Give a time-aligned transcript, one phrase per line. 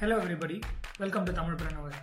[0.00, 0.56] Hello everybody
[1.02, 1.94] welcome to Tamil Pranavar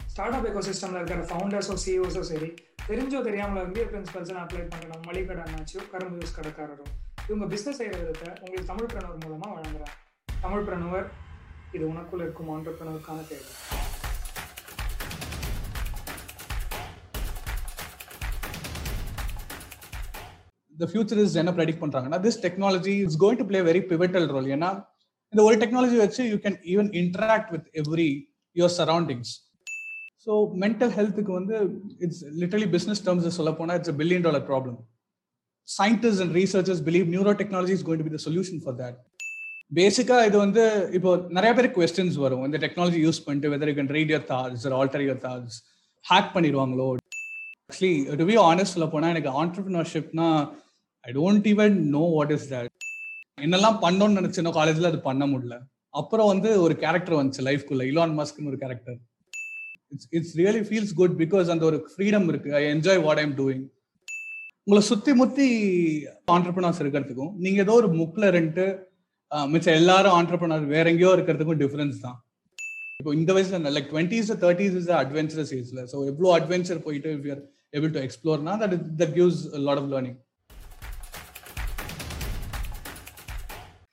[0.00, 2.48] start up எக்கோசிஸ்டமில் இருக்கிற ஃபவுண்டர்ஸோ சிஇஓஸோ சரி
[2.88, 6.90] தெரிஞ்சோ தெரியாமல் எம்பிஏ பிரின்சிபல்ஸ் அப்ளை பண்ணணும் மளிகடை அண்ணாச்சியோ கரும்பு யூஸ் கடைக்காரரும்.
[7.28, 9.96] இவங்க பிஸ்னஸ் செய்கிற விதத்தை உங்களுக்கு தமிழ் பிரணவர் மூலமாக வழங்குறாங்க.
[10.44, 11.08] தமிழ் பிரணவர்
[11.76, 13.48] இது உனக்குள்ள இருக்கும் ஆண்டர்பிரணருக்கான தேவை.
[20.82, 24.48] The future is என்ன ப்ரெடிக்ட் பண்றாங்கன்னா technology is going to play a very pivotal role.
[24.58, 24.72] ஏன்னா
[25.32, 28.08] இந்த ஒரு டெக்னாலஜி வச்சு you can even interact with every
[28.56, 29.32] your surroundings
[30.24, 31.56] so mental ஹெல்த்துக்கு வந்து
[32.04, 34.78] இட்ஸ் லிட்டரலி பிஸ்னஸ் டேர்ம்ஸ் சொல்ல போனால் it's billion dollar problem
[35.68, 38.98] scientist and researchers believe neuro technology is going to be the solution for that
[39.70, 40.62] பேசிக்காக இது வந்து
[40.98, 42.44] இப்போ நிறைய பேர் கொஸ்டின்ஸ் வரும்.
[42.46, 45.58] இந்த டெக்னாலஜி யூஸ் பண்ணிட்டு whether you can read your thoughts alter your thoughts
[46.04, 46.88] hack பண்ணிடுவாங்களோ?
[47.70, 50.28] Actually to be honest சொல்ல போனால் எனக்கு ஆண்டர்பிரினர்ஷிப்னா
[51.04, 52.72] I don't even know what is that
[53.46, 55.56] என்னெல்லாம் பண்ணோம்னு நினைச்சேனோ காலேஜ்ல அது பண்ண முடியல.
[56.00, 58.98] அப்புறம் வந்து ஒரு கேரக்டர் வந்துச்சு லைஃப்குள்ள இலான் மஸ்க்னு ஒரு character
[59.94, 62.50] it's it's really feels good because அந்த ஒரு ஃப்ரீடம் இருக்கு.
[62.60, 63.64] I enjoy what I'm doing
[64.66, 65.46] உங்களை சுத்தி முத்தி
[66.36, 68.64] ஆண்டர்பனர்ஸ் இருக்கிறதுக்கும் நீங்க ஏதோ ஒரு முக்கில் ரெண்டு
[69.52, 72.18] மிச்சம் எல்லாரும் ஆண்டர்பனர் வேற எங்கேயோ இருக்கிறதுக்கும் டிஃபரன்ஸ் தான்.
[73.00, 77.42] இப்போ இந்த வயசுல like twenties thirties is adventurous ஏஜ்ல ஸோ எவ்வளோ அட்வென்ச்சர் போயிட்டு if you're
[77.76, 80.18] able to எக்ஸ்ப்ளோர்னா that that gives lot of learning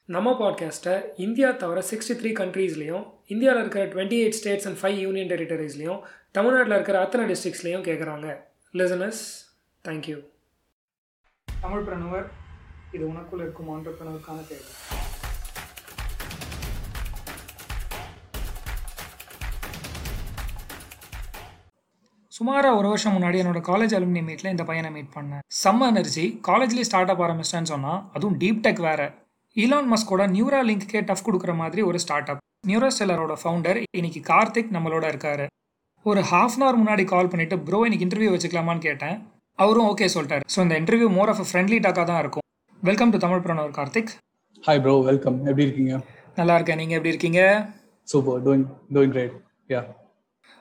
[0.08, 5.28] நம்ம பாட்காஸ்ட்டை இந்தியா தவிர சிக்ஸ்டி த்ரீ கண்ட்ரீஸ்லையும் இந்தியாவில் இருக்கிற twenty eight states and five union
[5.28, 6.00] டெரிட்டரிஸ்லையும்
[6.32, 8.38] தமிழ்நாட்டில் இருக்கிற அத்தனை டிஸ்ட்ரிக்ஸ்லையும் கேட்குறாங்க
[8.74, 9.22] லிசனஸ்
[9.84, 10.20] தேங்க்யூ
[11.62, 12.26] தமிழ் பிரணவர்
[12.92, 14.66] இது உனக்குள்ள இருக்கும் ஆண்டர்பிரணருக்கான தேவை.
[22.28, 25.40] சுமாராக ஒரு வருஷம் முன்னாடி என்னோட காலேஜ் அலுமினி மீட்டில் இந்த பையனை மீட் பண்ணேன்.
[25.64, 29.26] செம்ம எனர்ஜி காலேஜ்லேயே ஸ்டார்ட் அப் ஆரம்பிச்சிட்டேன்னு சொன்னால் அதுவும் டீப் டெக் வேற.
[29.62, 35.06] ஈலான் மஸ்கோட நியூரா லிங்க்கே டஃப் கொடுக்குற மாதிரி ஒரு ஸ்டார்ட் அப் நியூரோஸ்டெல்லரோட ஃபவுண்டர் இன்னைக்கு கார்த்திக் நம்மளோட
[35.12, 35.46] இருக்காரு.
[36.10, 39.16] ஒரு ஹாஃப் அன் ஹவர் முன்னாடி கால் பண்ணிட்டு ப்ரோ இன்னைக்கு இன்டர்வியூ வச்சுக்கலாமான்னு கேட்டேன்.
[39.64, 40.44] அவரும் ஓகே சொல்லிட்டாரு.
[40.56, 42.46] ஸோ இந்த இன்டர்வியூ மோர் ஆஃப் ஃப்ரெண்ட்லி டாக்காக தான் இருக்கும்.
[42.90, 44.12] Welcome to Tamil Pranavar Karthik
[44.68, 45.96] hi bro welcome எப்படி இருக்கீங்க?
[46.40, 46.80] நல்லா இருக்கேன்.
[46.84, 47.42] நீங்கள் எப்படி இருக்கீங்க?
[48.14, 49.36] Super doing doing great
[49.76, 49.84] ya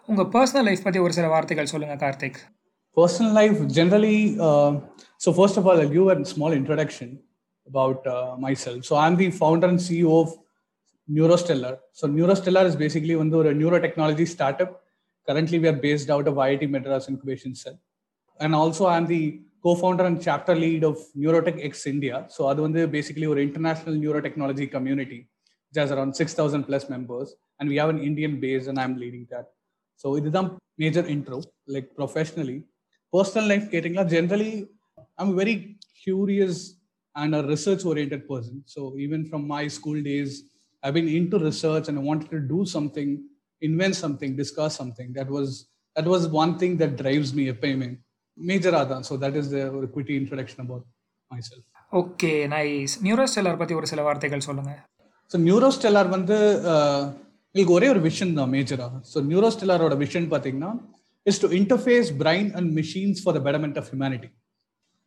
[0.08, 2.40] உங்கள் பர்சனல் லைஃப் பற்றி ஒரு சில வார்த்தைகள் சொல்லுங்கள் Karthik.
[3.78, 4.70] Generally uh,
[5.22, 7.08] so first of all i'll give a small introduction.
[7.68, 8.84] about uh, myself.
[8.84, 10.34] So I'm the founder and CEO of
[11.10, 11.78] Neurostellar.
[11.92, 14.82] So Neurostellar is basically one of a neurotechnology startup.
[15.26, 17.78] Currently, we are based out of IIT Madras Incubation Cell.
[18.40, 22.26] And also, I'm the co-founder and chapter lead of Neurotech X India.
[22.28, 25.28] So other one basically our international neurotechnology community,
[25.68, 27.34] which has around 6,000 plus members.
[27.58, 29.46] And we have an Indian base and I'm leading that.
[29.96, 32.64] So it is a major intro, like professionally.
[33.12, 34.68] Personal life, getting generally,
[35.18, 36.76] I'm a very curious
[37.16, 40.34] and a research oriented person so even from my school days
[40.82, 43.12] I been into research and want to do something
[43.62, 45.52] invent something discuss something that was
[45.96, 47.88] that was one thing that drives me எப்பயுமே.
[48.38, 50.84] மேஜராக தான் so that is ஒரு quick introduction about
[51.48, 54.80] myself okay nice Neurostellar பற்றி ஒரு சில வார்த்தைகள் சொல்லுங்கள்
[55.30, 56.36] so நியூரோஸ்டெல்லார் வந்து
[57.54, 60.70] உங்களுக்கு ஒரே ஒரு விஷன் தான் மேஜராக ஸோ நியூரோஸ்டெல்லாரோட விஷன் பார்த்தீங்கன்னா
[61.26, 64.28] is to interface brain and machines for the betterment of humanity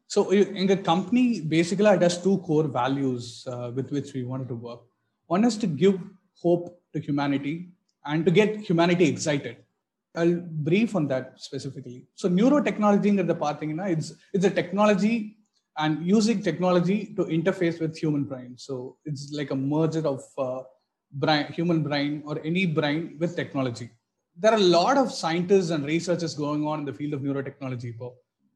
[0.10, 4.48] So in the company, basically, it has two core values uh, with which we wanted
[4.48, 4.80] to work.
[5.28, 6.00] One is to give
[6.42, 7.70] hope to humanity
[8.06, 9.58] and to get humanity excited.
[10.16, 12.08] I'll brief on that specifically.
[12.16, 15.38] So neurotechnology the it's it's a technology
[15.78, 18.56] and using technology to interface with human brain.
[18.58, 20.64] So it's like a merger of uh,
[21.12, 23.92] brain, human brain or any brain with technology.
[24.36, 27.96] There are a lot of scientists and researchers going on in the field of neurotechnology.
[27.96, 28.14] Bob.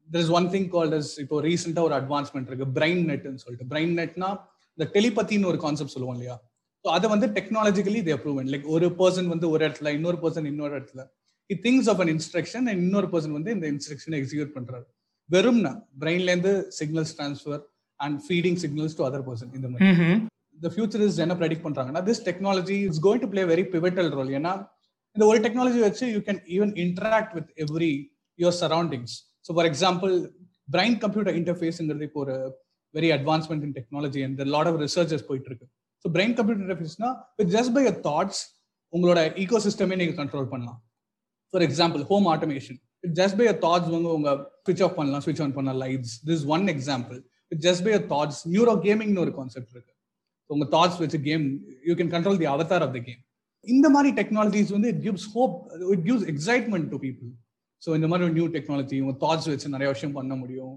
[0.08, 3.68] There is one thing called as இப்போ ரீசெண்டாக ஒரு advancement இருக்கு brain நெட்னு சொல்லிட்டு.
[3.72, 4.30] Brain நெட்னா
[4.78, 6.36] இந்த டெலிபத்தின்னு ஒரு concept சொல்லுவோம் இல்லையா?
[6.84, 10.72] So அதை வந்து டெக்னாலஜிக்கலி தே ப்ரூவன் லைக் ஒரு பர்சன் வந்து ஒரு இடத்துல இன்னொரு பர்சன் இன்னொரு
[10.78, 11.02] இடத்துல.
[11.50, 14.86] It thinks of an instruction and இன்னொரு பர்சன் வந்து இந்த இன்ஸ்ட்ரக்ஷனை எக்ஸிக்யூட் பண்றாரு.
[15.30, 15.72] வெறும்னா
[16.02, 17.62] பிரெயின்லேருந்து signals transfer
[18.00, 19.90] and feeding signals to other person இந்த மாதிரி.
[20.58, 24.32] இந்த ஃபியூச்சர் இஸ் என்ன ப்ரெடிக்ட் பண்றாங்கன்னா this technology is going to play very pivotal role
[24.38, 24.52] ஏன்னா
[25.16, 27.92] இந்த ஒரு டெக்னாலஜி வச்சு you can even interact with every
[28.38, 30.14] your surroundings so for example
[30.68, 32.36] brain computer இன்டர்ஃபேஸ்ங்கிறது இப்போ ஒரு
[32.94, 35.66] very advancement in technology and lot of researches போயிட்டு இருக்கு
[36.04, 38.42] so brain computer இன்டர்ஃபேஸ்னா with just by a thoughts
[38.92, 40.80] உங்களோட ஈகோ சிஸ்டமே நீங்க கண்ட்ரோல் பண்ணலாம்.
[41.54, 42.78] For example home automation
[43.18, 44.30] just by thoughts வந்து உங்க
[44.66, 47.18] ஸ்விட்ச் ஆஃப் பண்ணலாம் ஸ்விட்ச் ஆன் பண்ணலாம் lights this one example
[47.66, 49.92] just by thoughts neuro கேமிங்னு ஒரு கான்செப்ட் இருக்கு.
[50.50, 51.44] உங்க தாட்ஸ் வச்சு game
[51.86, 53.20] you can control the avatar of the game
[53.64, 55.54] இந்த மாதிரி டெக்னாலஜிஸ் வந்து it gives hope
[55.94, 57.30] it gives excitement to people
[57.84, 60.74] so இந்த மாதிரி ஒரு நியூ டெக்னாலஜி உங்கள் தாட்ஸ் வச்சு நிறைய விஷயம் பண்ண முடியும்.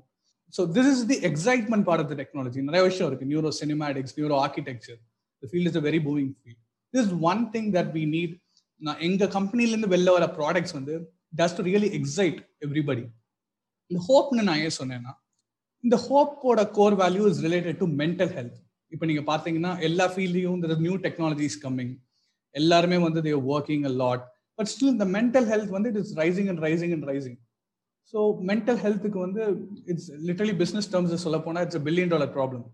[0.53, 3.27] So this is the excitement part of the technology நிறைய விஷயம் இருக்கு.
[3.33, 4.99] Neuro cinematics neuro architecture
[5.43, 6.61] the field is a very booming field
[6.93, 8.33] this one thing that we need
[8.81, 10.95] நான் எங்க கம்பெனிலேருந்து வெளில வர ப்ராடக்ட்ஸ் வந்து
[11.33, 13.05] does to really excite everybody
[13.91, 15.13] இந்த ஹோப்னு நான் ஏன் சொன்னேன்னா
[15.83, 18.57] இந்த ஹோப்போட core value is related to mental health
[18.91, 21.93] இப்போ நீங்க பார்த்தீங்கன்னா எல்லா ஃபீல்டையும் நியூ டெக்னாலஜிஸ் கம்மிங்
[22.55, 24.23] எல்லாருமே வந்து there working a lot
[24.58, 27.38] but still இந்த மென்டல் ஹெல்த் வந்து it is rising and rising and rising
[28.14, 28.20] so
[28.50, 29.42] mental ஹெல்த்துக்கு வந்து
[29.92, 32.64] இட்ஸ் லிட்டலி பிஸ்னஸ் டேர்ம்ஸ் சொல்ல போனால் it's billion dollar problem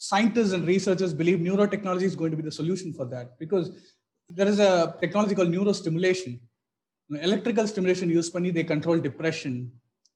[0.00, 3.64] scientists and researchers believe neurotechnology is going to be the solution for that because
[4.30, 6.32] there is a technology called neurostimulation.
[7.10, 9.54] Electrical stimulation used பண்ணி they control depression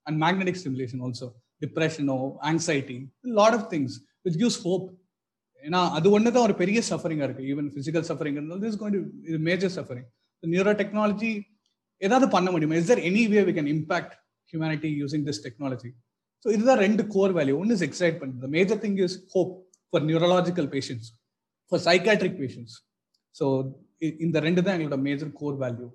[0.06, 1.26] and magnetic stimulation also.
[1.60, 3.90] Depression or anxiety, a lot of things
[4.25, 4.87] which gives hope.
[5.62, 8.96] ஏன்னா அது ஒன்று தான் ஒரு பெரிய சஃபரிங்காக இருக்கு even physical suffering இருந்தாலும் is going
[9.28, 10.08] இது மேஜர் சஃபரிங்
[10.44, 11.31] நியூரோ டெக்னாலஜி
[12.01, 12.75] ஏதாவது பண்ண முடியுமா?
[12.81, 14.13] Is there any way we can impact
[14.54, 15.89] humanity using this technology
[16.45, 19.54] so இதுதான் ரெண்டு கோர் வேல்யூ ஒன்று இஸ் எக்ஸைட் பண்ணுறது major thing is hope
[19.94, 21.10] for neurological patients
[21.72, 22.75] for psychiatric patients
[23.36, 23.45] so
[24.25, 25.88] இந்த ரெண்டு தான் எங்களோட major core value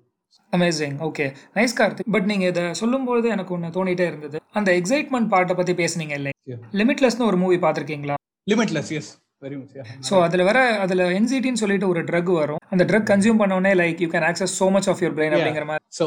[0.53, 1.25] amazing okay
[1.57, 4.37] nice Karthik but நீங்கள் இதை சொல்லும்போது எனக்கு ஒன்று தோணிட்டே இருந்தது.
[4.59, 6.31] அந்த எக்ஸைட்மெண்ட் பார்ட்டை பற்றி பேசுனீங்க இல்லை.
[6.79, 8.15] லிமிட்லெஸ்னு ஒரு மூவி பார்த்துருக்கீங்களா?
[8.47, 9.11] Limitless yes
[9.45, 12.61] very much so அதில் வர அதில் என்சிடின்னு சொல்லிட்டு ஒரு ட்ரக் வரும்.
[12.73, 15.35] அந்த ட்ரக் கன்சியூம் பண்ணோடனே like you can access so much of your brain.
[15.37, 15.85] அப்படிங்கிற மாதிரி.
[15.99, 16.05] ஸோ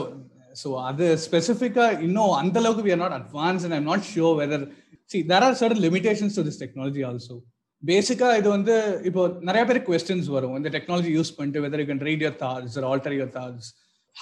[0.62, 4.64] ஸோ அது ஸ்பெசிஃபிக்காக இன்னும் அந்த அளவுக்கு we are not advance and I'm not sure whether
[5.12, 7.36] C there are certain limitations to this technology also
[7.82, 8.74] பேசிக்கா இது வந்து
[9.08, 10.54] இப்போ நிறைய பேர் கொஸ்டின்ஸ் வரும்.
[10.60, 13.68] இந்த டெக்னாலஜி யூஸ் பண்ணிட்டு whether you can read your thoughts alter your thoughts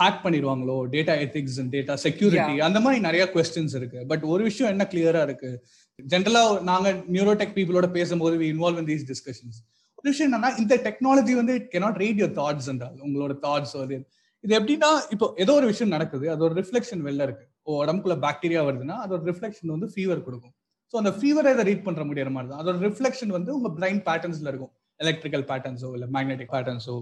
[0.00, 4.00] hack பண்ணிடுவாங்களோ data ethics and data security அந்த மாதிரி நிறைய கொஸ்டின்ஸ் இருக்கு.
[4.11, 5.50] பட் ஒரு விஷயம் என்ன கிளியரா இருக்கு?
[5.99, 9.58] ஜென்ரலா நாங்க நியூரோடெக் பீப்புளோட பேசும்போது we involve in these discussions
[9.99, 13.96] ஒரு விஷயம் என்னன்னா இந்த டெக்னாலஜி வந்து it cannot read your thoughts என்றால் உங்களோட தாட்ஸ் அது
[14.44, 17.44] இது எப்படின்னா இப்போ ஏதோ ஒரு விஷயம் நடக்குது அது ஒரு ரிஃப்ளெக்ஷன் வெளில இருக்கு.
[17.67, 20.55] ஓ உடம்புக்குள்ள பாக்டீரியா வருதுன்னா அதோட ரிஃப்ளெக்ஷன் வந்து ஃபீவர் கொடுக்கும்.
[20.91, 22.61] ஸோ அந்த ஃபீவரை இதை ரீட் பண்ற முடியாத மாதிரி தான்.
[22.62, 24.73] அதோட ரிஃப்ளெக்ஷன் வந்து உங்க பிரைன் பேட்டர்ன்ஸ்ல இருக்கும்.
[25.00, 26.96] எலக்ட்ரிக்கல் பேட்டர்ன்ஸோ இல்லை மேக்னெட்டிக் பேட்டர்ன்ஸோ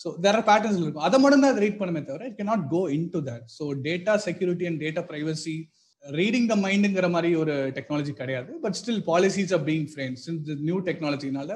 [0.00, 2.82] ஸோ தேர் ஆர் பேட்டர்ன்ஸ் இருக்கும் அதை மட்டும் தான் ரீட் பண்ணுமே தவிர it cannot go
[3.14, 5.56] into that so data security and data privacy
[6.04, 8.50] reading the மைண்டுங்கிற மாதிரி ஒரு டெக்னாலஜி கிடையாது.
[8.64, 11.52] But still policies are being frame since new டெக்னாலஜினால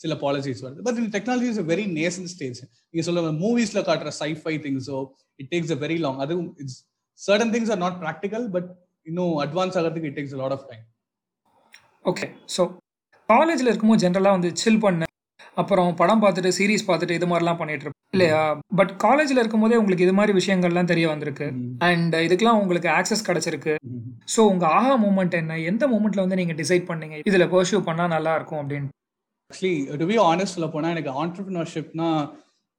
[0.00, 0.80] சில பாலிசிஸ் வருது.
[0.86, 2.60] பட் இந்த technology is very nascent stage
[2.90, 4.98] நீங்க சொல்ல மூவிஸ்ல காட்டுற sci-fi திங்ஸோ
[5.40, 6.78] it takes a very long அதுவும் it's
[7.20, 8.68] certain things are not practical but
[9.06, 10.84] இன்னும் அட்வான்ஸ் ஆகிறதுக்கு it takes lot of time
[12.04, 12.26] okay
[12.56, 12.62] so
[13.28, 15.02] காலேஜில் இருக்கும்போது ஜென்ரலாக வந்து சில் பண்ண.
[15.60, 18.40] அப்புறம் படம் பார்த்துட்டு சீரிஸ் பார்த்துட்டு இது மாதிரிலாம் பண்ணிட்டு இருப்போம் இல்லையா?
[18.78, 21.46] பட் காலேஜில் இருக்கும்போதே உங்களுக்கு இது மாதிரி விஷயங்கள்லாம் தெரிய வந்திருக்கு.
[21.88, 23.74] அண்ட் இதுக்கெல்லாம் உங்களுக்கு ஆக்சஸ் கிடைச்சிருக்கு.
[24.34, 25.58] ஸோ உங்கள் ஆஹா மூமெண்ட் என்ன?
[25.70, 27.18] எந்த மூமெண்ட்ல வந்து நீங்கள் டிசைட் பண்ணீங்க?
[27.32, 28.88] இதில் பர்சியூ பண்ணால் நல்லா இருக்கும் அப்படின்னு.
[29.50, 32.08] ஆக்சுவலி டு பி ஆனஸ்ட் சொல்ல போனால் எனக்கு ஆண்டர்பிரினர்ஷிப்னா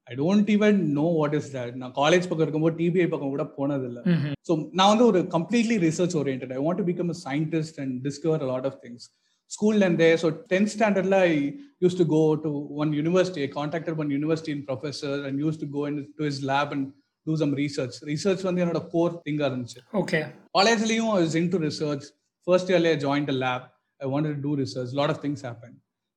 [0.06, 4.02] I don't even know what is that நான் காலேஜ் பக்கம் இருக்கும்போது டிபிஐ பக்கம் கூட போனதில்லை.
[4.48, 8.44] ஸோ நான் வந்து ஒரு completely research orient I want to become a scientist and discover
[8.52, 9.06] lot of things
[9.50, 11.18] ஸ்கூல்ல இருந்தே ஸோ டென்த் ஸ்டாண்டர்ட்ல
[11.84, 12.50] use to go to
[12.82, 15.82] one university I contacted one university in professor and use to go
[16.18, 16.86] into is lab and
[17.26, 19.80] do some research research வந்து என்னோட core திங்காக இருந்துச்சு.
[20.00, 20.20] Okay
[20.54, 22.06] காலேஜ்லயும் is into research
[22.46, 23.64] first இயர்ல join the lab
[24.00, 25.74] I want to do research lot of things happen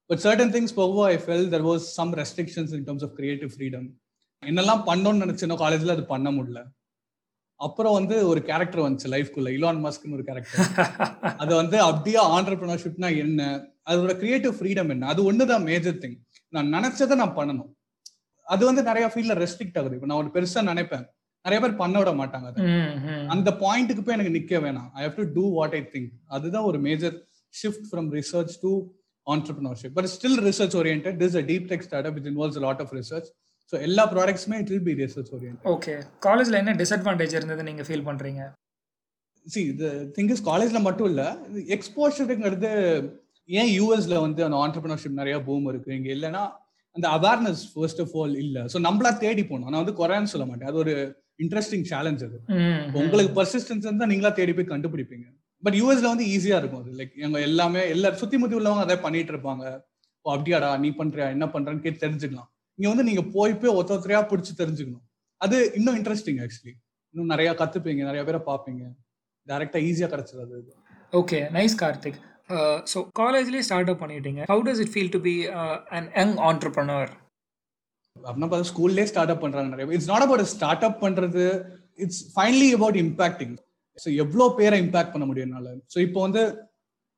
[0.10, 3.88] but certain things போகவோ I felt there was some restrictions in terms of creative freedom
[4.44, 6.60] என்னெல்லாம் பண்ணோம்னு நினைச்சேனோ காலேஜ்ல அது பண்ண முடியல.
[7.66, 13.42] அப்புறம் வந்து ஒரு கேரக்டர் வந்துச்சு லைஃப்குள்ள இலான் மஸ்க்னு ஒரு கேரக்டர் அது வந்து அப்படியே ஆண்டர்பிரினர்ஷிப்னா என்ன?
[13.90, 15.08] அதோட கிரியேட்டிவ் ஃப்ரீடம் என்ன?
[15.14, 16.18] அது ஒண்ணுதான் மேஜர் திங்
[16.54, 17.72] நான் நினைச்சதை நான் பண்ணணும்.
[18.48, 19.96] அது வந்து நிறைய ஃபீல்ட்ல ரெஸ்ட்ரிக்ட் ஆகுது.
[19.98, 21.06] இப்போ நான் ஒரு பெருசா நினைப்பேன்.
[21.46, 22.64] நிறைய பேர் பண்ண விட மாட்டாங்க அதை.
[23.34, 24.90] அந்த பாயிண்ட்டுக்கு போய் எனக்கு நிக்க வேணாம்.
[25.00, 27.16] I have to do what I think அதுதான் ஒரு major
[27.54, 28.72] shift from research to
[29.28, 33.30] entrepreneurship but still research orient this a deep tech start which involves lot of research
[33.74, 35.94] so எல்லா ப்ராடக்ட்ஸுமே it will be research orient okay
[36.28, 38.44] காலேஜில் என்ன disadvantage இருந்தது நீங்கள் feel பண்ணுறீங்க
[39.46, 41.24] see the thing is காலேஜ்ல மட்டும் இல்ல
[41.76, 42.72] எக்ஸ்போஷருங்கிறது
[43.50, 45.92] ஏன் யூஎஸ்ல வந்து அந்த ஆண்டர்பிரினர்ஷிப் நிறைய பூம் இருக்கு?
[46.00, 46.42] இங்க இல்லைன்னா
[46.96, 48.58] அந்த அவேர்னஸ் ஃபர்ஸ்ட் ஆஃப் ஆல் இல்ல.
[48.74, 49.70] ஸோ நம்மளா தேடி போகணும்.
[49.72, 50.70] நான் வந்து குறையான்னு சொல்ல மாட்டேன்.
[50.72, 50.94] அது ஒரு
[51.44, 52.38] இன்ட்ரெஸ்டிங் சேலஞ்ச் அது.
[53.02, 55.28] உங்களுக்கு பர்சிஸ்டன்ஸ் இருந்தா நீங்களா தேடி போய் கண்டுபிடிப்பீங்க.
[55.64, 56.92] பட் யூஎஸ்ல வந்து ஈஸியா இருக்கும் அது.
[57.00, 59.64] லைக் எங்க எல்லாமே எல்லா சுத்தி முத்தி உள்ளவங்க அதை பண்ணிட்டு இருப்பாங்க.
[60.26, 62.50] ஓ அப்படியாடா நீ பண்றியா என்ன பண்றன்னு கேட்டு தெரிஞ்சுக்கலாம்.
[62.80, 65.06] இங்க வந்து நீங்க போய் போய் ஒத்த ஒத்தரையா பிடிச்சி தெரிஞ்சுக்கணும்.
[65.42, 66.74] அது இன்னும் இன்ட்ரெஸ்டிங் ஆக்சுவலி
[67.14, 68.84] இன்னும் நிறைய கத்துப்பீங்க நிறைய பேரை பார்ப்பீங்க.
[69.48, 70.58] டைரக்டா ஈஸியா கிடைச்சிடாது
[71.14, 72.20] ஓகே நைஸ் கார்த்திக்
[72.92, 74.42] ஸோ காலேஜ்லேயே ஸ்டார்ட் அப் பண்ணிட்டீங்க.
[74.52, 75.34] How does it feel to be
[75.98, 77.12] an young entrepreneur
[78.16, 81.44] அப்படின்னா பார்த்தா ஸ்கூல்லே ஸ்டார்ட் அப் பண்றாங்க நிறைய it's not about start up பண்றது.
[82.04, 83.56] It's finally about impacting
[84.04, 85.70] so எவ்வளோ பேரை இம்பாக்ட் பண்ண முடியும் என்னால?
[85.94, 86.44] ஸோ இப்போ வந்து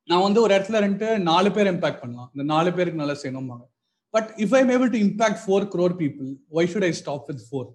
[0.09, 2.29] நான் வந்து ஒரு இடத்துல ரெண்டு நாலு பேர் இம்பாக்ட் பண்ணலாம்.
[2.33, 3.65] இந்த நாலு பேருக்கு நல்லா செய்யணும்பாங்க.
[4.13, 7.67] But if I'm able to impact four crore people why should I stop with four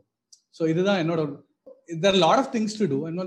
[0.59, 1.21] so இதுதான் என்னோட
[2.05, 3.21] there lot of things to do and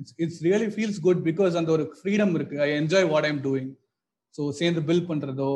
[0.00, 2.56] it's it's really feels good because அந்த ஒரு ஃப்ரீடம் இருக்கு.
[2.66, 3.70] I enjoy what I'm doing
[4.34, 5.50] so சேர்ந்து bill பண்ணுறதோ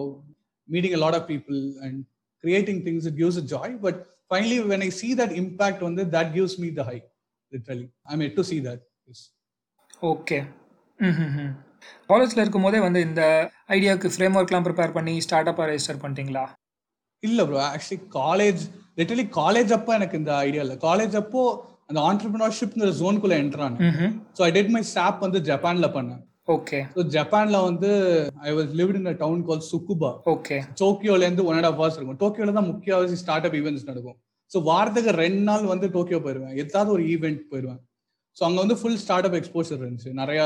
[0.69, 1.99] meeting a lot of people and
[2.45, 4.01] creating things it gives a joy but
[4.31, 6.99] finally when I see that impact வந்து that gives me the high
[7.53, 8.85] literally I made to see that
[10.13, 10.39] okay
[12.09, 13.23] காலேஜில் இருக்கும் போதே வந்து இந்த
[13.77, 16.45] ஐடியாவுக்கு frame ஒர்க்லாம் prepare பண்ணி start அப்பாக ரெஜிஸ்டர் பண்ணிட்டீங்களா?
[17.23, 18.63] இல்ல bro actually college
[18.99, 20.77] literally college அப்போ எனக்கு இந்த ஐடியா இல்லை.
[20.89, 21.43] காலேஜ் அப்போ
[21.91, 23.77] அந்த ஆண்டர்பிரினர்ஷிப்ங்கிற ஜோனுக்குள்ள என்ட்ரான்
[24.39, 26.23] so I did my job வந்து ஜப்பான்ல பண்ணேன்.
[26.55, 27.91] ஓகே ஸோ ஜப்பான்ல வந்து
[28.49, 32.21] I was lived in town call Tsukuba okay டோக்கியோல இருந்து ஒன் அண்ட் ஆஃப் ஹவர்ஸ் இருக்கும்.
[32.23, 34.19] டோக்கியோல தான் முக்கியவாசி ஸ்டார்ட் அப் ஈவெண்ட்ஸ் நடக்கும்.
[34.53, 36.55] ஸோ வாரத்துக்கு ரெண்டு நாள் வந்து டோக்கியோ போயிருவேன்.
[36.63, 37.81] ஏதாவது ஒரு ஈவெண்ட் போயிருவேன்.
[38.37, 40.13] ஸோ அங்க வந்து ஃபுல் ஸ்டார்ட் அப் எக்ஸ்போசர் இருந்துச்சு.
[40.23, 40.41] நிறைய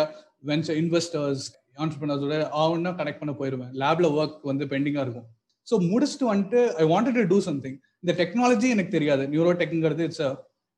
[0.50, 1.44] வென்ச்சர் இன்வெஸ்டர்ஸ்
[1.82, 3.72] ஆண்டர்பிரினர்ஸோட ஆகுன்னா கனெக்ட் பண்ண போயிருவேன்.
[3.82, 5.28] லேப்ல ஒர்க் வந்து பெண்டிங்கா இருக்கும்.
[5.68, 9.24] ஸோ முடிச்சுட்டு வந்துட்டு I wanted to do something இந்த டெக்னாலஜி எனக்கு தெரியாது.
[9.34, 10.22] Neuro டெக்ங்கிறது it's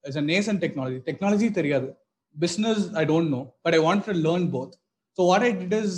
[0.05, 1.89] it's a nascent technology technology தெரியாது.
[2.37, 4.75] Business I don't know but I want to learn both
[5.19, 5.97] so what I did is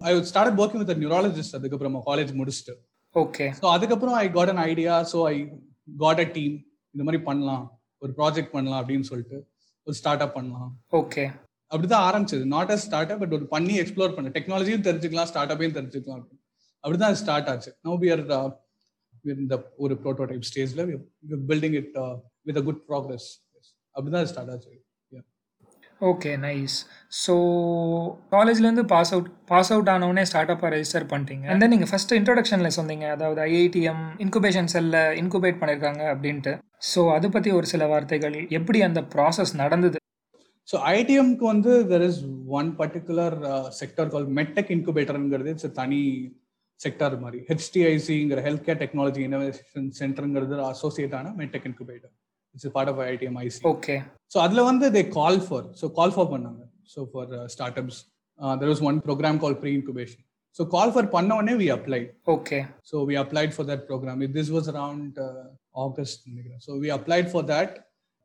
[0.00, 2.74] I start working with neurologist அதுக்கப்புறமா college முடிச்சுட்டு
[3.14, 5.36] okay so அதுக்கப்புறம் I got an idea so I
[6.04, 6.56] got a team
[6.94, 7.64] இந்த மாதிரி பண்ணலாம்.
[8.02, 9.36] ஒரு project பண்ணலாம் அப்படின்னு சொல்லிட்டு
[9.86, 10.70] ஒரு ஸ்டார்ட் அப் பண்ணலாம்.
[11.00, 11.24] ஓகே
[11.70, 12.44] அப்படிதான் ஆரம்பிச்சது.
[12.54, 14.28] Not a start up but ஒரு பண்ணி எக்ஸ்ப்ளோர் பண்ண.
[14.36, 16.42] டெக்னாலஜியும் தெரிஞ்சுக்கலாம் ஸ்டார்ட் அப்பையும் தெரிஞ்சுக்கலாம் அப்படின்னு.
[16.84, 17.70] அப்படிதான் ஸ்டார்ட் ஆச்சு.
[17.88, 18.24] நோ பியர்
[19.44, 19.54] இந்த
[19.84, 20.82] ஒரு ப்ரோட்டோடைப் ஸ்டேஜ்ல
[21.52, 21.94] building it
[22.48, 23.28] with a good progress
[23.94, 24.70] அப்படிதான் ஸ்டார்ட் ஆச்சு.
[26.00, 26.74] ஓகே நைஸ்
[27.22, 27.34] ஸோ
[28.34, 31.46] காலேஜ்லேருந்து பாஸ் அவுட் பாஸ் அவுட் ஆனவுடனே ஸ்டார்ட் அப்பாக ரெஜிஸ்டர் பண்ணிட்டீங்க.
[31.52, 36.52] அண்ட் தென் நீங்கள் ஃபஸ்ட்டு இன்ட்ரோடக்ஷனில் சொன்னீங்க அதாவது ஐஐடிஎம் இன்குபேஷன் செல்லில் இன்குபேட் பண்ணியிருக்காங்க அப்படின்ட்டு.
[36.90, 39.98] ஸோ அதை பற்றி ஒரு சில வார்த்தைகள் எப்படி அந்த ப்ராசஸ் நடந்தது?
[40.68, 42.20] ஸோ ஐடிஎம்க்கு வந்து there is
[42.60, 43.36] one particular
[43.80, 46.00] sector call medtech இன்குபேட்டருங்கிறது it's தனி
[46.80, 47.38] செக்டர் மாதிரி.
[47.50, 52.12] ஹெச்டிஐசிங்கிற ஹெல்த் கேர் டெக்னாலஜி இனோவேஷன் சென்டருங்கிறது அசோசியேட் ஆன medtech incubator
[52.54, 53.96] it's part of ITM IC okay
[54.34, 56.62] so அதில் வந்து they call for so call for பண்ணாங்க.
[56.94, 58.00] So for start ups
[58.60, 60.24] there was one program call pre incubation
[60.56, 62.00] so call for பண்ண உடனே we apply
[62.34, 62.58] okay
[62.90, 65.18] so we applied for that program this was around
[65.84, 66.62] August நினைக்கிறேன்.
[66.66, 67.74] So we applied for that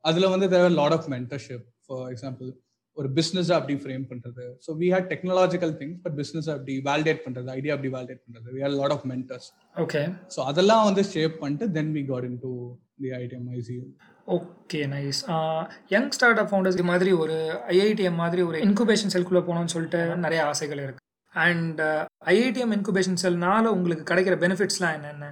[0.03, 2.49] அதில் வந்து there lot of mentorship for example
[2.97, 4.43] ஒரு business அப்படி frame பண்றது.
[4.65, 8.47] So we had technological things but business அப்படி validate பண்றது idea அப்படி validate பண்றது.
[8.55, 9.47] We had lot of mentors
[9.85, 10.01] okay
[10.35, 12.51] so அதெல்லாம் வந்து ஷேப் பண்ணிட்டு then we got into
[13.05, 13.83] the ITM ICU
[14.35, 15.21] okay nice
[15.95, 17.37] young start up founders இது மாதிரி ஒரு
[17.77, 21.01] ஐஐடிஎம் மாதிரி ஒரு இன்குபேஷன் செல்குள்ளே போகணும்னு சொல்லிட்டு நிறைய ஆசைகள் இருக்கு.
[21.33, 21.81] அண்ட்
[22.33, 25.27] ஐஐடிஎம் இன்குபேஷன் செல்னால உங்களுக்கு கிடைக்கிற பெனிஃபிட்ஸ்லாம் என்னென்ன?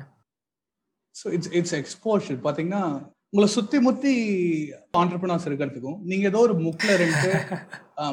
[1.15, 2.84] ஸோ இட்ஸ் இட்ஸ் எக்ஸ்போஷர் பார்த்தீங்கன்னா
[3.34, 4.14] உங்களை சுத்தி முத்தி
[5.02, 7.30] ஆண்டர்பிரினர்ஸ் இருக்கிறதுக்கும் நீங்க ஏதோ ஒரு முக்கில் ரெண்டு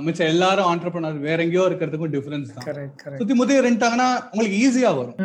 [0.05, 2.67] மிச்சம் எல்லாரும் ஆண்டர்பிரினர் வேற எங்கேயோ இருக்கிறதுக்கும் டிஃபரன்ஸ் தான்.
[3.21, 5.19] சுத்தி முத்தி ரெண்டாங்கன்னா உங்களுக்கு ஈஸியா வரும்.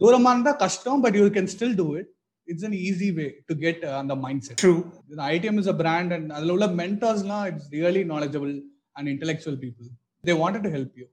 [0.00, 2.10] தூரமா இருந்தா கஷ்டம் but you can still do it
[2.48, 4.64] it's an easy way to get அந்த mind set
[5.32, 8.52] ITM is a brand and அதுல உள்ள மென்டர்ஸ்லாம் it's really knowledgeable
[8.98, 9.88] and intellectual people
[10.24, 11.06] they wanted to help you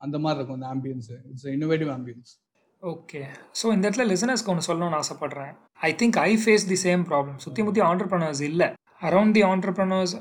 [0.00, 2.32] அந்த மாதிரி இருக்கும் அந்த ambience it's innovative ambience
[2.82, 3.20] okay
[3.60, 5.52] so இந்த இடத்துல லிசனர்ஸ்க்கு ஒன்று சொல்லணும்னு ஆசைப்பட்றேன்.
[5.88, 8.68] I think I face the same problem சுற்றி முற்றி ஆண்டர்ப்ரனர்ஸ் இல்லை.
[9.08, 10.12] அரௌண்ட் தி ஆண்டர்ப்ரனர்ஸ்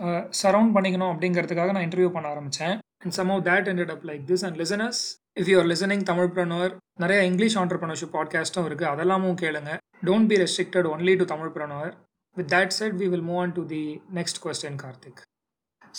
[0.42, 4.44] சரௌண்ட் பண்ணிக்கணும் அப்படிங்கிறதுக்காக நான் இன்டர்வியூ பண்ண ஆரம்பித்தேன் and some of that ended up like this
[4.48, 5.02] and listeners
[5.42, 6.04] if you are listening
[6.36, 6.74] Tamilpreneur
[7.04, 9.72] நிறைய இங்கிலீஷ் ஆண்டர்ப்ரனர்ஷிப் பாட்காஸ்ட்டும் இருக்குது அதெல்லாமும் கேளுங்க.
[10.08, 11.26] Don't be restricted only to
[11.58, 11.92] Tamilpreneur
[12.38, 13.84] with that set we will move on to the
[14.20, 15.22] next question Karthik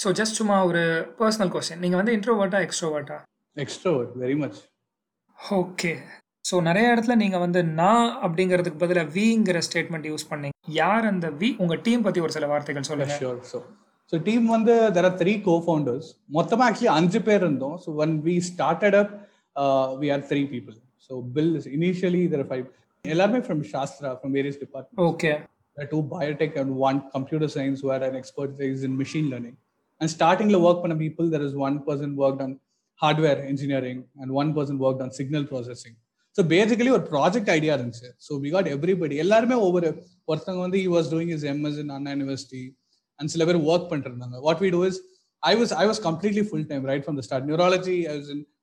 [0.03, 0.83] so just சும்மா ஒரு
[1.21, 3.19] personal question நீங்கள் வந்து இன்ட்ரோவர்ட்டா எக்ஸ்ட்ரோவர்ட்டா
[3.57, 4.59] extrovert very much
[5.61, 5.93] okay
[6.49, 10.57] so நிறைய இடத்துல நீங்கள் வந்து நான் அப்படிங்கிறதுக்கு பதிலாக விங்கிற ஸ்டேட்மெண்ட் யூஸ் பண்ணீங்க.
[10.81, 13.17] யார் அந்த வி உங்கள் டீம் பற்றி ஒரு சில வார்த்தைகள் சொல்லுங்க.
[13.21, 13.59] ஷியோர் ஸோ
[14.13, 17.77] ஸோ டீம் வந்து there are three co founders மொத்தமாக ஆக்சுவலி அஞ்சு பேர் இருந்தோம்.
[17.85, 19.13] So one we started up
[20.03, 20.77] we are three people
[21.09, 22.67] so bill initially there five
[23.05, 25.33] எல்லாருமே from Sastra from various department okay
[25.93, 25.99] two
[26.89, 29.57] one computer science who are an expert is in machine learning.
[30.01, 32.51] And starting to work on people, there is one person worked on
[33.01, 35.95] hardware engineering and one person worked on signal processing.
[36.39, 38.09] So basically ஒரு project idea இருந்துச்சு.
[38.27, 39.89] So we got everybody எல்லாருமே ஒவ்வொரு
[40.31, 42.63] ஒருத்தவங்க வந்து he was doing is MS in Anna university
[43.19, 44.37] and சில பேர் work பண்ணிருந்தாங்க.
[44.47, 44.99] What we do is
[45.43, 47.97] I was I was completely full time right from the start neurology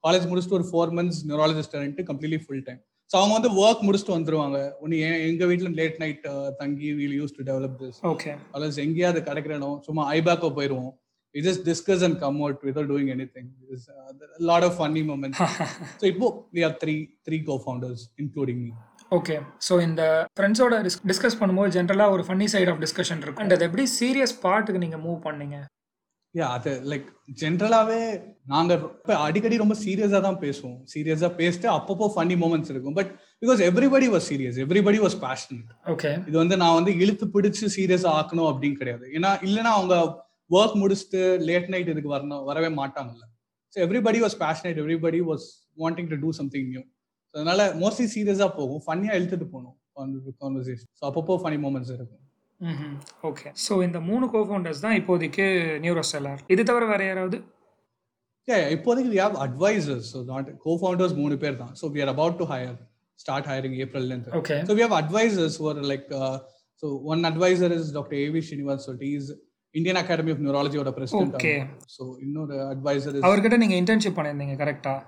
[0.05, 1.75] college முடிச்சுட்டு ஒரு four months neurologist
[2.11, 4.57] completely full time so அவங்க வந்து work முடிச்சுட்டு வந்துருவாங்க.
[4.83, 4.97] ஒன்று
[5.29, 6.23] எங்க வீட்டில் லேட் நைட்
[6.61, 10.91] தங்கி we'll use to develop this okay அல்லது எங்கேயாவது கிடைக்கிற இடம் சும்மா ஐபேக்கோ போயிடுவோம்
[11.35, 13.47] we just discuss and come out without doing anything.
[13.69, 15.37] It's uh, a lot of funny moments.
[15.99, 18.73] so இப்போ we have three three co-founders, including me.
[19.17, 19.35] Okay
[19.67, 20.01] so இந்த
[20.37, 20.75] ஃப்ரெண்ட்ஸோட
[21.09, 23.43] discuss பண்ணும்போது ஜென்ரலாக ஒரு ஃபன்னி சைட் ஆஃப் டிஸ்கஷன் இருக்கும்.
[23.43, 25.57] And அது எப்படி serious பார்ட்டுக்கு நீங்கள் மூவ் பண்ணீங்க?
[26.35, 27.05] யா அது லைக்
[27.41, 27.99] ஜென்ரலாகவே
[28.53, 30.79] நாங்கள் இப்போ அடிக்கடி ரொம்ப சீரியஸாக தான் பேசுவோம்.
[30.93, 32.97] சீரியஸாக பேசிட்டு அப்பப்போ ஃபன்னி மூமெண்ட்ஸ் இருக்கும்.
[32.99, 33.11] But
[33.43, 38.17] because everybody was serious everybody was passionate okay இது வந்து நான் வந்து இழுத்து பிடிச்சு சீரியஸாக
[38.19, 39.07] ஆக்கணும் அப்படின்னு கிடையாது.
[39.19, 39.95] ஏன்னா இல்லைன்னா அவங்க
[40.51, 43.25] ஒர்க் முடிச்சுட்டு லேட் நைட் இதுக்கு வரணும் வரவே மாட்டாங்கல்ல.
[43.73, 45.47] So everybody was passionate everybody was
[45.83, 46.83] wanting to do something new
[47.31, 48.83] so அதனால மோஸ்ட்லி சீரியஸாக போகும்.
[48.85, 49.75] ஃபன்னியாக இழுத்துட்டு போகணும்.
[50.43, 52.21] கான்வர்சேஷன் ஸோ அப்பப்போ ஃபனி மூமெண்ட்ஸ் இருக்கும்.
[53.29, 55.45] ஓகே ஸோ இந்த மூணு கோஃபவுண்டர்ஸ் தான் இப்போதைக்கு
[55.85, 57.37] நியூரோஸ்டெல்லார் இது தவிர வேற யாராவது?
[58.75, 61.71] இப்போதைக்கு we have advisors, so not co-founders மூணு பேர் தான்.
[61.95, 62.75] We are about to hire,
[63.23, 64.27] start hiring April length.
[64.39, 66.35] Okay So we have advisors who are like, uh,
[66.81, 68.15] so one advisor is Dr.
[68.23, 68.43] A.V.
[68.47, 68.85] Srinivas,
[70.31, 71.35] of Neurology ஓட president.
[71.35, 71.67] Okay.
[71.87, 72.55] So இன்னொரு
[73.15, 75.03] is, அவர்கிட்ட நீங்க internship பண்ணியிருந்தீங்க கரெக்டா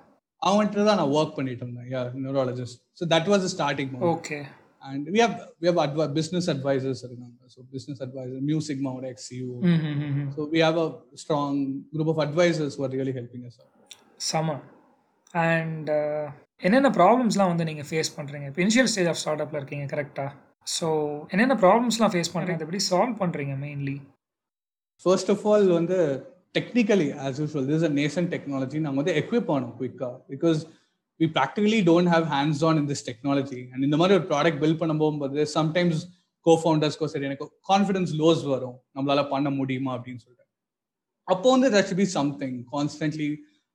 [0.46, 2.66] அவன்கிட்ட தான் நான் work பண்ணிட்டு இருந்தேன்.
[2.94, 4.04] So that was the starting point.
[4.04, 4.46] Okay
[4.82, 7.38] And we have, we have advi- business advisors இருக்காங்க.
[7.46, 9.60] So business advisor, Mu Sigma ஓட ex-CEO.
[9.62, 13.96] ம் So we have a strong group of advisors who are really helping us out.
[14.16, 14.60] செம
[15.32, 15.90] and
[16.58, 20.32] என்னென்ன ப்ராப்ளம்ஸ்லாம் வந்து நீங்கள் face பண்ணுறீங்க இப்போ இனிஷியல் ஸ்டேஜ் ஆஃப் ஸ்டார்ட் அப்பில் இருக்கீங்க கரெக்டாக
[20.80, 20.88] ஸோ
[21.30, 24.02] என்னென்ன ப்ராப்ளம்ஸ்லாம் ஃபேஸ் பண்ணுறீங்க எப்படி சால்வ் பண்ணுறீங்க மெயின்லி
[25.06, 25.98] ஃபர்ஸ்ட் ஆஃப் ஆல் வந்து
[26.56, 30.60] technically as usual this a nascent technology நாங்கள் வந்து எக்யூப் ஆனோம் குயிக்காக because
[31.20, 34.82] we practically don't have hands on in this technology and இந்த மாதிரி ஒரு ப்ராடக்ட் பில்ட்
[34.82, 36.02] பண்ண போகும்போது சம்டைம்ஸ்
[36.46, 38.78] கோ ஃபவுண்டர்ஸ்க்கோ சரி எனக்கு கான்ஃபிடன்ஸ் லோஸ் வரும்.
[38.96, 40.46] நம்மளால பண்ண முடியுமா அப்படின்னு சொல்லிட்டு.
[41.28, 43.30] அப்போ வந்து தட் பி சம்திங் கான்ஸ்டன்ட்லி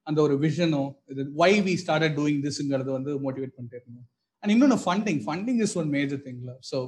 [0.07, 4.07] அந்த ஒரு விஷனோ இது வை வி ஸ்டார்டட் டூயிங் திஸ்ங்கிறது வந்து மோட்டிவேட் பண்ணிட்டே இருக்கணும்
[4.43, 6.79] அண்ட் இன்னொன்று funding funding is one major திங்ல so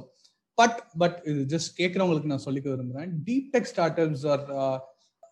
[0.57, 4.43] but but இது ஜஸ்ட் கேட்குறவங்களுக்கு நான் சொல்லிக்க விரும்புகிறேன் deep tech startups are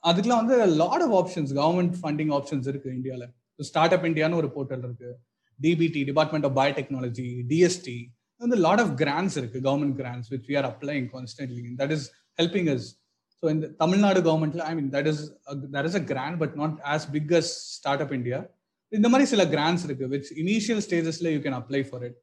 [0.03, 4.84] அதுக்கெல்லாம் வந்து lot of options government funding options இருக்கு இந்தியாவில் ஸ்டார்ட் அப் இந்தியான்னு ஒரு போர்ட்டல்
[4.88, 5.12] இருக்கு.
[5.60, 7.98] DBT department of biotechnology DST
[8.42, 12.06] வந்து லாட் ஆஃப் கிராண்ட்ஸ் இருக்கு government grants which we are applying constantly that is
[12.39, 12.88] helping us
[13.44, 15.22] so இந்த தமிழ்நாடு கவர்மெண்ட்ல I mean that is
[15.75, 17.51] that is a grant but not as big as
[18.06, 18.39] startup India
[18.92, 22.18] இந்த மாதிரி சில grants இருக்கு which initial ஸ்டேஜஸ்ல you can apply for it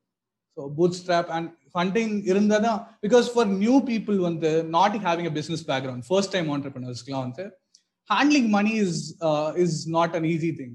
[0.60, 0.66] so
[0.98, 6.06] bootstrap and funding இருந்தால் தான் because for new people வந்து not having a business background
[6.08, 7.44] first time ஆண்டர்பிரினர்ஸ்க்குலாம் வந்து
[8.10, 9.00] handling money is
[9.64, 10.74] is not an easy thing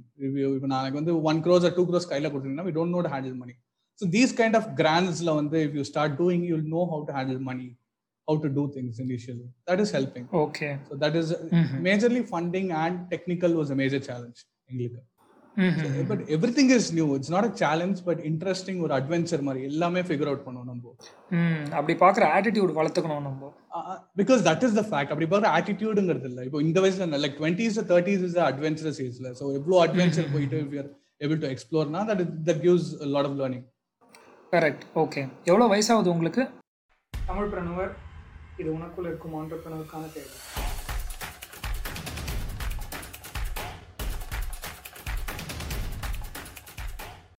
[0.55, 3.55] இப்போ நான் வந்து one crores two crores கையில் கொடுத்தீங்கன்னா we don't know handle money
[3.99, 7.41] so these kind of கிராண்ட்ஸ்ல வந்து if you start doing you know how to handle
[7.49, 7.67] money
[8.27, 11.31] how to do things initially that is helping okay so that is
[11.87, 15.01] majorly funding and technical was a major challenge எங்களுக்கு.
[16.09, 16.23] But
[16.57, 20.45] everything is new it's not a challenge but interesting ஒரு adventure மாதிரி எல்லாமே figure out
[20.47, 20.93] பண்ணுவோம் நம்ம.
[21.37, 23.51] ம் அப்படி பார்க்குற attitude வளர்த்துக்கணும் நம்ம.
[24.21, 26.43] Because that is the fact அப்படி பார்க்குற ஆட்டிடியூடுங்கிறது இல்லை.
[26.49, 30.91] இப்போ இந்த வயசுல like twenties thirties is adventurous ஏஜ்ல ஸோ எவ்வளோ அட்வென்ச்சர் போயிட்டு if you're
[31.25, 33.65] able to எக்ஸ்ப்ளோர்னா that that gives lot of learning
[34.53, 36.43] correct okay எவ்வளோ வயசாகுது உங்களுக்கு?
[37.13, 37.93] தமிழ் பிரணுவர்
[38.61, 40.33] இது உனக்குள்ள இருக்கும் ஆண்டர்பிரனருக்கான தேவை.